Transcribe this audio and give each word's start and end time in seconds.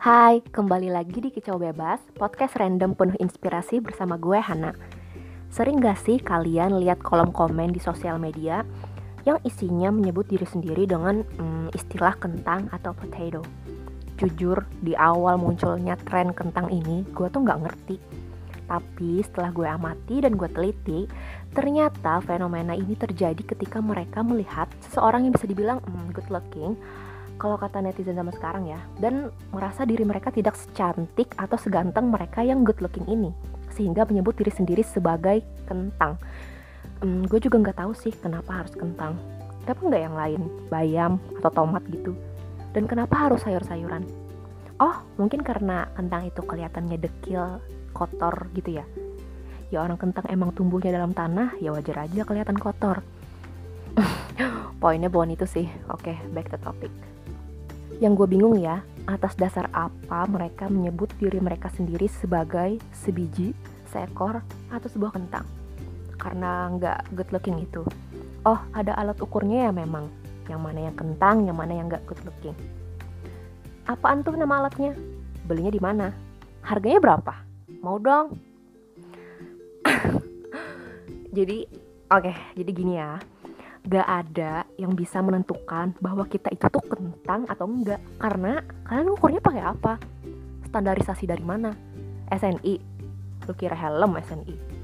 Hai, 0.00 0.40
kembali 0.40 0.88
lagi 0.88 1.20
di 1.20 1.28
Kicau 1.28 1.60
Bebas, 1.60 2.00
podcast 2.16 2.56
random 2.56 2.96
penuh 2.96 3.20
inspirasi 3.20 3.84
bersama 3.84 4.16
gue 4.16 4.40
Hana. 4.40 4.72
Sering 5.52 5.76
gak 5.76 6.00
sih 6.00 6.16
kalian 6.16 6.80
lihat 6.80 7.04
kolom 7.04 7.28
komen 7.28 7.68
di 7.68 7.84
sosial 7.84 8.16
media 8.16 8.64
yang 9.28 9.36
isinya 9.44 9.92
menyebut 9.92 10.24
diri 10.24 10.48
sendiri 10.48 10.88
dengan 10.88 11.20
hmm, 11.20 11.76
istilah 11.76 12.16
kentang 12.16 12.72
atau 12.72 12.96
potato? 12.96 13.44
Jujur, 14.16 14.64
di 14.80 14.96
awal 14.96 15.36
munculnya 15.36 16.00
tren 16.00 16.32
kentang 16.32 16.72
ini, 16.72 17.04
gue 17.12 17.28
tuh 17.28 17.44
gak 17.44 17.60
ngerti. 17.60 18.00
Tapi 18.72 19.20
setelah 19.20 19.52
gue 19.52 19.68
amati 19.68 20.24
dan 20.24 20.32
gue 20.40 20.48
teliti, 20.48 21.04
ternyata 21.52 22.24
fenomena 22.24 22.72
ini 22.72 22.96
terjadi 22.96 23.44
ketika 23.44 23.84
mereka 23.84 24.24
melihat 24.24 24.72
seseorang 24.80 25.28
yang 25.28 25.36
bisa 25.36 25.44
dibilang 25.44 25.84
hmm, 25.84 26.16
good 26.16 26.32
looking 26.32 26.80
kalau 27.40 27.56
kata 27.56 27.80
netizen 27.80 28.12
zaman 28.12 28.36
sekarang 28.36 28.68
ya 28.68 28.76
dan 29.00 29.32
merasa 29.48 29.88
diri 29.88 30.04
mereka 30.04 30.28
tidak 30.28 30.60
secantik 30.60 31.32
atau 31.40 31.56
seganteng 31.56 32.12
mereka 32.12 32.44
yang 32.44 32.68
good 32.68 32.76
looking 32.84 33.08
ini 33.08 33.32
sehingga 33.72 34.04
menyebut 34.04 34.36
diri 34.36 34.52
sendiri 34.52 34.84
sebagai 34.84 35.40
kentang. 35.64 36.20
Hmm, 37.00 37.24
gue 37.24 37.40
juga 37.40 37.56
nggak 37.56 37.80
tahu 37.80 37.96
sih 37.96 38.12
kenapa 38.12 38.60
harus 38.60 38.76
kentang. 38.76 39.16
Kenapa 39.64 39.80
nggak 39.88 40.02
yang 40.04 40.16
lain? 40.20 40.40
Bayam 40.68 41.12
atau 41.40 41.48
tomat 41.48 41.80
gitu. 41.88 42.12
Dan 42.76 42.84
kenapa 42.84 43.16
harus 43.16 43.40
sayur-sayuran? 43.40 44.04
Oh 44.76 45.00
mungkin 45.16 45.40
karena 45.40 45.88
kentang 45.96 46.28
itu 46.28 46.44
kelihatannya 46.44 47.00
dekil 47.00 47.56
kotor 47.96 48.52
gitu 48.52 48.84
ya. 48.84 48.84
Ya 49.72 49.80
orang 49.80 49.96
kentang 49.96 50.28
emang 50.28 50.52
tumbuhnya 50.52 50.92
dalam 50.92 51.16
tanah 51.16 51.56
ya 51.56 51.72
wajar 51.72 52.04
aja 52.04 52.20
kelihatan 52.28 52.60
kotor. 52.60 53.00
Poinnya 54.82 55.08
bukan 55.08 55.32
itu 55.32 55.48
sih. 55.48 55.72
Oke 55.88 56.12
okay, 56.12 56.16
back 56.36 56.52
to 56.52 56.60
topic 56.60 56.92
yang 58.00 58.16
gue 58.16 58.24
bingung 58.24 58.56
ya, 58.56 58.80
atas 59.04 59.36
dasar 59.36 59.68
apa 59.76 60.24
mereka 60.24 60.72
menyebut 60.72 61.12
diri 61.20 61.36
mereka 61.36 61.68
sendiri 61.68 62.08
sebagai 62.08 62.80
sebiji, 62.96 63.52
seekor, 63.92 64.40
atau 64.72 64.88
sebuah 64.88 65.20
kentang? 65.20 65.44
Karena 66.16 66.72
nggak 66.72 67.12
good 67.12 67.28
looking 67.28 67.60
itu. 67.60 67.84
Oh, 68.48 68.56
ada 68.72 68.96
alat 68.96 69.20
ukurnya 69.20 69.68
ya 69.68 69.72
memang. 69.76 70.08
Yang 70.48 70.60
mana 70.64 70.80
yang 70.88 70.96
kentang, 70.96 71.44
yang 71.44 71.56
mana 71.60 71.76
yang 71.76 71.92
nggak 71.92 72.00
good 72.08 72.20
looking. 72.24 72.56
Apaan 73.84 74.24
tuh 74.24 74.32
nama 74.32 74.64
alatnya? 74.64 74.96
Belinya 75.44 75.68
di 75.68 75.80
mana? 75.80 76.08
Harganya 76.64 77.04
berapa? 77.04 77.36
Mau 77.84 78.00
dong? 78.00 78.32
jadi, 81.36 81.68
oke, 82.08 82.32
okay, 82.32 82.36
jadi 82.56 82.70
gini 82.72 82.96
ya 82.96 83.20
gak 83.88 84.06
ada 84.06 84.68
yang 84.76 84.92
bisa 84.92 85.24
menentukan 85.24 85.96
bahwa 86.02 86.28
kita 86.28 86.52
itu 86.52 86.68
tuh 86.68 86.84
kentang 86.84 87.48
atau 87.48 87.64
enggak. 87.64 88.00
Karena 88.20 88.60
kalian 88.84 89.12
ukurnya 89.16 89.40
pakai 89.40 89.62
apa? 89.64 89.96
Standarisasi 90.68 91.24
dari 91.24 91.44
mana? 91.44 91.72
SNI 92.30 92.74
lu 93.48 93.56
kira 93.56 93.74
helm 93.74 94.14
SNI 94.20 94.80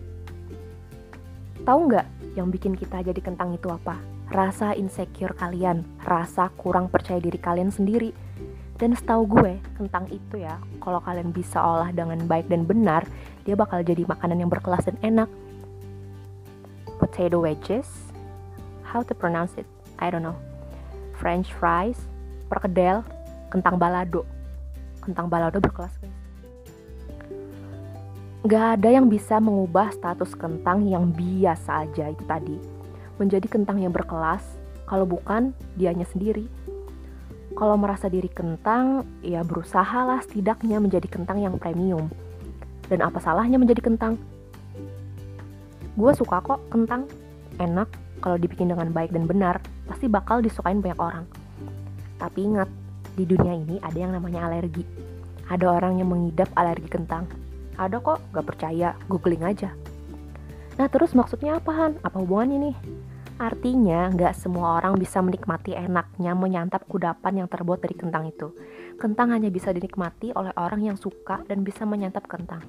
tahu 1.67 1.91
nggak 1.91 2.06
yang 2.39 2.48
bikin 2.48 2.78
kita 2.78 3.02
jadi 3.02 3.19
kentang 3.19 3.58
itu 3.58 3.67
apa? 3.67 3.98
Rasa 4.30 4.78
insecure 4.78 5.34
kalian 5.34 5.83
rasa 6.06 6.48
kurang 6.55 6.86
percaya 6.86 7.19
diri 7.19 7.36
kalian 7.36 7.74
sendiri. 7.74 8.14
Dan 8.77 8.92
setahu 8.92 9.24
gue 9.24 9.56
kentang 9.74 10.05
itu 10.12 10.36
ya 10.36 10.61
kalau 10.84 11.00
kalian 11.00 11.33
bisa 11.33 11.58
olah 11.58 11.91
dengan 11.97 12.20
baik 12.28 12.52
dan 12.52 12.69
benar 12.69 13.08
dia 13.48 13.56
bakal 13.56 13.80
jadi 13.80 14.05
makanan 14.06 14.47
yang 14.47 14.52
berkelas 14.52 14.86
dan 14.86 14.97
enak. 15.02 15.28
Potato 17.00 17.42
wedges 17.42 18.05
how 18.97 19.05
to 19.05 19.12
pronounce 19.12 19.52
it. 19.61 19.69
I 20.00 20.08
don't 20.08 20.25
know. 20.25 20.41
French 21.20 21.52
fries 21.52 22.00
perkedel 22.48 23.05
kentang 23.52 23.77
balado. 23.77 24.25
Kentang 25.05 25.28
balado 25.28 25.61
berkelas 25.61 25.92
guys. 26.00 26.16
Gak 28.48 28.80
ada 28.80 28.89
yang 28.89 29.12
bisa 29.12 29.36
mengubah 29.36 29.92
status 29.92 30.33
kentang 30.33 30.89
yang 30.89 31.12
biasa 31.12 31.84
aja 31.84 32.08
itu 32.08 32.24
tadi. 32.24 32.57
Menjadi 33.20 33.45
kentang 33.52 33.84
yang 33.84 33.92
berkelas 33.92 34.40
kalau 34.89 35.05
bukan 35.05 35.52
dianya 35.77 36.08
sendiri. 36.08 36.48
Kalau 37.57 37.77
merasa 37.80 38.07
diri 38.13 38.28
kentang, 38.28 39.08
ya 39.24 39.40
berusahalah 39.40 40.20
setidaknya 40.24 40.77
menjadi 40.77 41.08
kentang 41.08 41.40
yang 41.40 41.57
premium. 41.57 42.13
Dan 42.86 43.02
apa 43.02 43.18
salahnya 43.18 43.57
menjadi 43.57 43.83
kentang? 43.83 44.20
Gue 45.96 46.13
suka 46.13 46.45
kok 46.45 46.61
kentang, 46.68 47.08
enak, 47.57 47.89
kalau 48.20 48.36
dibikin 48.40 48.72
dengan 48.72 48.90
baik 48.90 49.12
dan 49.12 49.28
benar, 49.28 49.60
pasti 49.86 50.08
bakal 50.08 50.40
disukain 50.40 50.80
banyak 50.80 50.98
orang. 50.98 51.24
Tapi 52.16 52.48
ingat, 52.48 52.68
di 53.16 53.24
dunia 53.24 53.56
ini 53.56 53.77
ada 53.80 53.96
yang 53.96 54.12
namanya 54.12 54.48
alergi. 54.48 54.84
Ada 55.46 55.68
orang 55.68 56.02
yang 56.02 56.10
mengidap 56.10 56.50
alergi 56.58 56.88
kentang. 56.90 57.28
Ada 57.77 58.00
kok, 58.00 58.18
gak 58.32 58.46
percaya, 58.48 58.96
googling 59.06 59.44
aja. 59.44 59.72
Nah 60.77 60.88
terus 60.92 61.16
maksudnya 61.16 61.56
apaan? 61.60 61.96
Apa 62.04 62.20
hubungannya 62.20 62.72
nih? 62.72 62.77
Artinya, 63.36 64.08
gak 64.16 64.33
semua 64.33 64.80
orang 64.80 64.96
bisa 64.96 65.20
menikmati 65.20 65.77
enaknya 65.77 66.33
menyantap 66.33 66.88
kudapan 66.88 67.44
yang 67.44 67.48
terbuat 67.52 67.84
dari 67.84 67.92
kentang 67.92 68.33
itu. 68.33 68.48
Kentang 68.96 69.28
hanya 69.28 69.52
bisa 69.52 69.77
dinikmati 69.77 70.33
oleh 70.33 70.56
orang 70.56 70.80
yang 70.80 70.96
suka 70.96 71.44
dan 71.44 71.60
bisa 71.60 71.84
menyantap 71.84 72.24
kentang. 72.24 72.64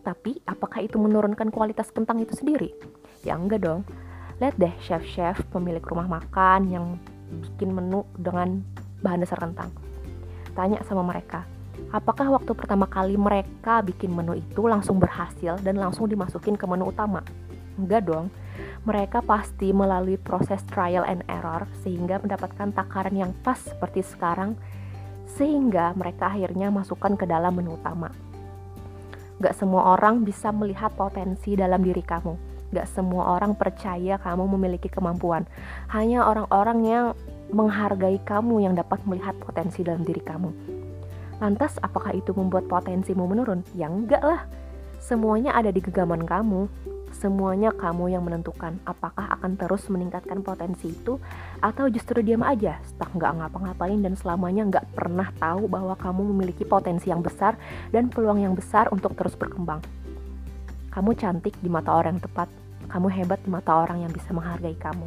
Tapi, 0.00 0.40
apakah 0.48 0.80
itu 0.80 0.96
menurunkan 0.96 1.52
kualitas 1.52 1.92
kentang 1.92 2.24
itu 2.24 2.32
sendiri? 2.32 2.72
Ya 3.28 3.36
enggak 3.36 3.60
dong. 3.68 3.84
Lihat 4.36 4.54
deh 4.60 4.74
chef-chef 4.84 5.40
pemilik 5.48 5.80
rumah 5.80 6.20
makan 6.20 6.68
yang 6.68 7.00
bikin 7.40 7.72
menu 7.72 8.04
dengan 8.20 8.60
bahan 9.00 9.24
dasar 9.24 9.40
kentang. 9.40 9.72
Tanya 10.52 10.84
sama 10.84 11.00
mereka, 11.00 11.48
apakah 11.88 12.28
waktu 12.28 12.52
pertama 12.52 12.84
kali 12.84 13.16
mereka 13.16 13.80
bikin 13.80 14.12
menu 14.12 14.36
itu 14.36 14.68
langsung 14.68 15.00
berhasil 15.00 15.56
dan 15.64 15.80
langsung 15.80 16.04
dimasukin 16.04 16.52
ke 16.52 16.68
menu 16.68 16.92
utama? 16.92 17.24
Enggak 17.80 18.08
dong. 18.08 18.28
Mereka 18.84 19.24
pasti 19.24 19.72
melalui 19.72 20.20
proses 20.20 20.60
trial 20.68 21.04
and 21.08 21.24
error 21.32 21.64
sehingga 21.80 22.20
mendapatkan 22.20 22.72
takaran 22.76 23.16
yang 23.16 23.32
pas 23.40 23.56
seperti 23.56 24.04
sekarang 24.04 24.56
sehingga 25.36 25.96
mereka 25.96 26.28
akhirnya 26.28 26.68
masukkan 26.68 27.16
ke 27.16 27.24
dalam 27.24 27.56
menu 27.56 27.76
utama. 27.76 28.12
Gak 29.36 29.56
semua 29.58 29.96
orang 29.96 30.24
bisa 30.24 30.48
melihat 30.54 30.92
potensi 30.96 31.52
dalam 31.58 31.84
diri 31.84 32.00
kamu 32.00 32.45
Gak 32.74 32.90
semua 32.90 33.38
orang 33.38 33.54
percaya 33.54 34.18
kamu 34.18 34.44
memiliki 34.58 34.90
kemampuan. 34.90 35.46
Hanya 35.90 36.26
orang-orang 36.26 36.78
yang 36.82 37.06
menghargai 37.50 38.18
kamu 38.26 38.66
yang 38.66 38.74
dapat 38.74 38.98
melihat 39.06 39.38
potensi 39.38 39.86
dalam 39.86 40.02
diri 40.02 40.18
kamu. 40.22 40.50
Lantas, 41.38 41.76
apakah 41.84 42.16
itu 42.16 42.32
membuat 42.32 42.66
potensimu 42.66 43.28
menurun? 43.28 43.62
Ya 43.76 43.86
enggak 43.86 44.24
lah. 44.24 44.48
Semuanya 44.98 45.54
ada 45.54 45.68
di 45.68 45.78
genggaman 45.78 46.24
kamu. 46.24 46.66
Semuanya 47.14 47.72
kamu 47.72 48.12
yang 48.12 48.26
menentukan 48.28 48.76
apakah 48.84 49.30
akan 49.38 49.56
terus 49.56 49.88
meningkatkan 49.88 50.44
potensi 50.44 50.92
itu 50.92 51.16
atau 51.64 51.88
justru 51.88 52.20
diam 52.20 52.44
aja, 52.44 52.76
stuck 52.84 53.08
nggak 53.14 53.40
ngapa-ngapain 53.40 53.96
dan 54.04 54.18
selamanya 54.20 54.68
nggak 54.68 54.86
pernah 54.92 55.32
tahu 55.40 55.64
bahwa 55.64 55.96
kamu 55.96 56.34
memiliki 56.34 56.68
potensi 56.68 57.08
yang 57.08 57.24
besar 57.24 57.56
dan 57.88 58.12
peluang 58.12 58.44
yang 58.44 58.52
besar 58.52 58.92
untuk 58.92 59.16
terus 59.16 59.32
berkembang. 59.32 59.80
Kamu 60.96 61.12
cantik 61.12 61.60
di 61.60 61.68
mata 61.68 61.92
orang 61.92 62.16
yang 62.16 62.24
tepat. 62.24 62.48
Kamu 62.88 63.12
hebat 63.12 63.36
di 63.44 63.52
mata 63.52 63.84
orang 63.84 64.00
yang 64.00 64.12
bisa 64.16 64.32
menghargai 64.32 64.80
kamu. 64.80 65.04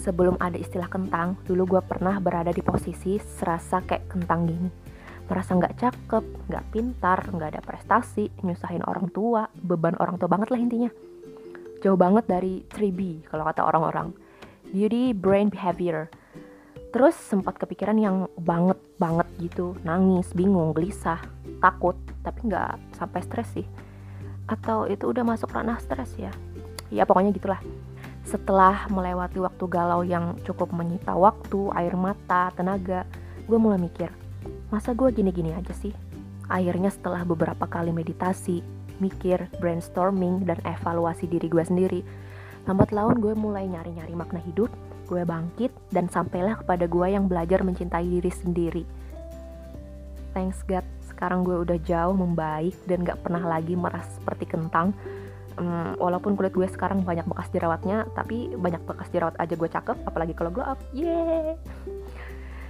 Sebelum 0.00 0.40
ada 0.40 0.56
istilah 0.56 0.88
kentang, 0.88 1.36
dulu 1.44 1.76
gue 1.76 1.82
pernah 1.84 2.16
berada 2.24 2.48
di 2.56 2.64
posisi 2.64 3.20
serasa 3.20 3.84
kayak 3.84 4.08
kentang 4.08 4.48
gini. 4.48 4.72
Merasa 5.28 5.60
nggak 5.60 5.76
cakep, 5.76 6.24
nggak 6.48 6.64
pintar, 6.72 7.20
nggak 7.28 7.50
ada 7.52 7.60
prestasi, 7.60 8.32
nyusahin 8.40 8.80
orang 8.88 9.12
tua, 9.12 9.44
beban 9.52 10.00
orang 10.00 10.16
tua 10.16 10.32
banget 10.32 10.48
lah 10.48 10.60
intinya. 10.64 10.90
Jauh 11.84 12.00
banget 12.00 12.24
dari 12.24 12.64
3B 12.64 13.28
kalau 13.28 13.44
kata 13.44 13.60
orang-orang. 13.60 14.16
Beauty, 14.72 15.12
brain, 15.12 15.52
behavior. 15.52 16.08
Terus 16.96 17.12
sempat 17.12 17.60
kepikiran 17.60 18.00
yang 18.00 18.24
banget 18.40 18.80
banget 18.96 19.28
gitu, 19.36 19.76
nangis, 19.84 20.32
bingung, 20.32 20.72
gelisah, 20.72 21.20
takut, 21.64 21.96
tapi 22.20 22.52
nggak 22.52 23.00
sampai 23.00 23.24
stres 23.24 23.48
sih 23.56 23.64
atau 24.44 24.84
itu 24.84 25.08
udah 25.08 25.24
masuk 25.24 25.48
ranah 25.56 25.80
stres 25.80 26.20
ya 26.20 26.28
ya 26.92 27.08
pokoknya 27.08 27.32
gitulah 27.32 27.60
setelah 28.24 28.88
melewati 28.88 29.36
waktu 29.36 29.64
galau 29.68 30.00
yang 30.00 30.32
cukup 30.48 30.72
menyita 30.72 31.12
waktu, 31.12 31.68
air 31.76 31.92
mata, 31.92 32.48
tenaga, 32.56 33.04
gue 33.44 33.58
mulai 33.60 33.76
mikir, 33.76 34.08
masa 34.72 34.96
gue 34.96 35.12
gini-gini 35.12 35.52
aja 35.52 35.76
sih? 35.76 35.92
Akhirnya 36.48 36.88
setelah 36.88 37.20
beberapa 37.28 37.68
kali 37.68 37.92
meditasi, 37.92 38.64
mikir, 38.96 39.44
brainstorming, 39.60 40.48
dan 40.48 40.56
evaluasi 40.64 41.28
diri 41.28 41.52
gue 41.52 41.60
sendiri, 41.60 42.00
lambat 42.64 42.96
laun 42.96 43.20
gue 43.20 43.36
mulai 43.36 43.68
nyari-nyari 43.68 44.16
makna 44.16 44.40
hidup, 44.40 44.72
gue 45.04 45.20
bangkit, 45.20 45.76
dan 45.92 46.08
sampailah 46.08 46.56
kepada 46.64 46.88
gue 46.88 47.06
yang 47.12 47.28
belajar 47.28 47.60
mencintai 47.60 48.08
diri 48.08 48.32
sendiri. 48.32 48.84
Thanks 50.32 50.64
God, 50.64 50.88
sekarang 51.14 51.46
gue 51.46 51.56
udah 51.62 51.78
jauh 51.86 52.12
membaik 52.12 52.74
dan 52.90 53.06
gak 53.06 53.22
pernah 53.22 53.40
lagi 53.46 53.78
merasa 53.78 54.10
seperti 54.18 54.50
kentang 54.50 54.90
um, 55.56 55.94
walaupun 56.02 56.34
kulit 56.34 56.52
gue 56.52 56.66
sekarang 56.66 57.06
banyak 57.06 57.24
bekas 57.24 57.48
jerawatnya 57.54 58.10
tapi 58.18 58.52
banyak 58.58 58.82
bekas 58.82 59.08
jerawat 59.14 59.38
aja 59.38 59.54
gue 59.54 59.70
cakep 59.70 59.96
apalagi 60.04 60.34
kalau 60.34 60.50
glow 60.50 60.66
up 60.66 60.80
yeay 60.90 61.54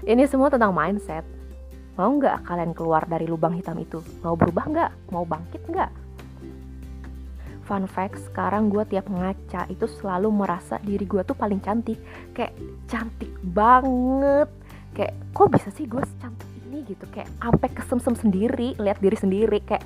ini 0.05 0.29
semua 0.29 0.53
tentang 0.53 0.77
mindset 0.77 1.25
Mau 1.95 2.11
nggak 2.19 2.43
kalian 2.51 2.75
keluar 2.75 3.07
dari 3.07 3.31
lubang 3.31 3.55
hitam 3.55 3.79
itu? 3.79 4.03
Mau 4.27 4.35
berubah 4.35 4.67
nggak? 4.67 4.91
Mau 5.15 5.23
bangkit 5.23 5.63
nggak? 5.71 5.91
Fun 7.65 7.87
fact, 7.87 8.19
sekarang 8.29 8.69
gue 8.69 8.83
tiap 8.91 9.07
ngaca 9.07 9.71
itu 9.71 9.87
selalu 9.89 10.29
merasa 10.29 10.77
diri 10.83 11.07
gue 11.09 11.25
tuh 11.25 11.33
paling 11.33 11.65
cantik 11.65 11.97
Kayak 12.37 12.61
cantik 12.85 13.33
banget 13.41 14.53
Kayak 14.93 15.17
kok 15.33 15.49
bisa 15.49 15.73
sih 15.73 15.89
gue 15.89 16.03
secantik 16.05 16.44
gitu 16.87 17.05
Kayak 17.11 17.29
sampai 17.41 17.69
kesemsem 17.73 18.15
sendiri, 18.17 18.79
lihat 18.79 19.01
diri 19.01 19.17
sendiri 19.17 19.59
Kayak 19.65 19.85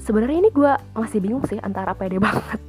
sebenarnya 0.00 0.48
ini 0.48 0.50
gue 0.52 0.72
masih 0.94 1.18
bingung 1.18 1.44
sih 1.48 1.58
antara 1.60 1.96
pede 1.96 2.20
banget 2.26 2.60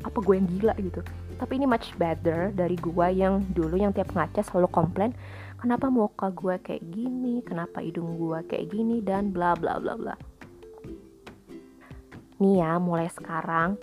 Apa 0.00 0.18
gue 0.24 0.34
yang 0.36 0.48
gila 0.48 0.74
gitu. 0.80 1.00
Tapi 1.36 1.52
ini 1.56 1.66
much 1.68 1.96
better 1.96 2.52
dari 2.52 2.76
gue 2.76 3.06
yang 3.12 3.44
dulu 3.52 3.76
yang 3.80 3.92
tiap 3.96 4.12
ngaca 4.12 4.40
selalu 4.44 4.68
komplain 4.68 5.12
Kenapa 5.60 5.92
muka 5.92 6.32
gue 6.32 6.56
kayak 6.56 6.88
gini, 6.88 7.44
kenapa 7.44 7.84
hidung 7.84 8.16
gue 8.16 8.40
kayak 8.48 8.72
gini, 8.72 9.04
dan 9.04 9.28
bla 9.28 9.52
bla 9.52 9.76
bla 9.76 9.92
bla. 9.92 10.16
Nih 12.40 12.64
ya 12.64 12.80
mulai 12.80 13.12
sekarang 13.12 13.76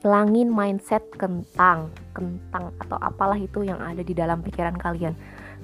hilangin 0.00 0.48
mindset 0.48 1.04
kentang 1.20 1.92
kentang 2.16 2.72
atau 2.80 2.96
apalah 2.96 3.36
itu 3.36 3.68
yang 3.68 3.76
ada 3.84 4.00
di 4.00 4.16
dalam 4.16 4.40
pikiran 4.40 4.76
kalian 4.80 5.12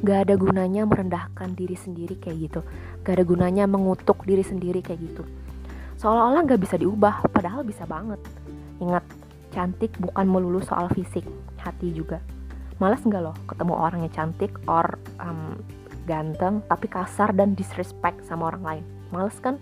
gak 0.04 0.28
ada 0.28 0.34
gunanya 0.36 0.84
merendahkan 0.84 1.56
diri 1.56 1.76
sendiri 1.78 2.20
kayak 2.20 2.50
gitu 2.50 2.60
gak 3.04 3.20
ada 3.20 3.24
gunanya 3.24 3.64
mengutuk 3.64 4.24
diri 4.28 4.44
sendiri 4.44 4.84
kayak 4.84 5.00
gitu 5.00 5.22
seolah-olah 6.00 6.44
gak 6.44 6.60
bisa 6.60 6.76
diubah 6.76 7.24
padahal 7.32 7.64
bisa 7.64 7.88
banget 7.88 8.20
ingat 8.80 9.04
cantik 9.54 9.92
bukan 9.96 10.26
melulu 10.28 10.60
soal 10.60 10.92
fisik 10.92 11.24
hati 11.60 11.92
juga 11.96 12.20
malas 12.76 13.00
nggak 13.00 13.22
loh 13.24 13.36
ketemu 13.48 13.72
orang 13.72 14.00
yang 14.04 14.12
cantik 14.12 14.52
or 14.68 15.00
um, 15.16 15.56
ganteng 16.04 16.60
tapi 16.68 16.92
kasar 16.92 17.32
dan 17.32 17.56
disrespect 17.56 18.20
sama 18.28 18.52
orang 18.52 18.62
lain 18.62 18.84
males 19.08 19.40
kan 19.40 19.56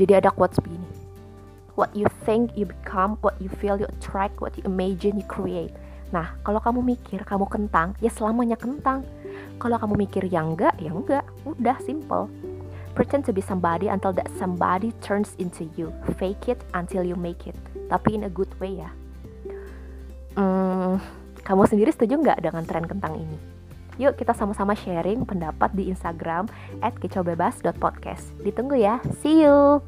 jadi 0.00 0.24
ada 0.24 0.32
quotes 0.32 0.56
begini 0.64 1.04
What 1.74 1.96
you 1.96 2.06
think, 2.22 2.54
you 2.54 2.66
become. 2.66 3.18
What 3.20 3.42
you 3.42 3.48
feel, 3.48 3.78
you 3.78 3.86
attract. 3.86 4.40
What 4.40 4.56
you 4.56 4.62
imagine, 4.62 5.18
you 5.18 5.26
create. 5.26 5.74
Nah, 6.14 6.38
kalau 6.46 6.62
kamu 6.62 6.94
mikir 6.94 7.26
kamu 7.26 7.50
kentang, 7.50 7.98
ya 7.98 8.06
selamanya 8.06 8.54
kentang. 8.54 9.02
Kalau 9.58 9.74
kamu 9.82 10.06
mikir 10.06 10.22
yang 10.30 10.54
enggak, 10.54 10.78
ya 10.78 10.94
enggak. 10.94 11.26
Udah, 11.42 11.74
simple. 11.82 12.30
Pretend 12.94 13.26
to 13.26 13.34
be 13.34 13.42
somebody 13.42 13.90
until 13.90 14.14
that 14.14 14.30
somebody 14.38 14.94
turns 15.02 15.34
into 15.42 15.66
you. 15.74 15.90
Fake 16.14 16.46
it 16.46 16.62
until 16.78 17.02
you 17.02 17.18
make 17.18 17.50
it. 17.50 17.58
Tapi 17.90 18.14
in 18.14 18.22
a 18.22 18.30
good 18.30 18.50
way 18.62 18.78
ya. 18.78 18.90
Hmm, 20.38 21.02
kamu 21.42 21.66
sendiri 21.66 21.90
setuju 21.90 22.22
nggak 22.22 22.46
dengan 22.46 22.62
tren 22.62 22.86
kentang 22.86 23.18
ini? 23.18 23.38
Yuk 23.98 24.14
kita 24.14 24.34
sama-sama 24.34 24.78
sharing 24.78 25.26
pendapat 25.26 25.74
di 25.74 25.90
Instagram 25.90 26.46
at 26.82 26.94
kicobebas.podcast. 26.98 28.30
Ditunggu 28.42 28.78
ya. 28.78 29.02
See 29.22 29.42
you! 29.42 29.82